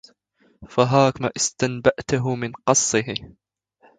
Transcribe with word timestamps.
فهاكَ 0.69 1.21
ما 1.21 1.31
استنبأْته 1.37 2.35
من 2.35 2.51
قَصِّهِ 2.51 3.13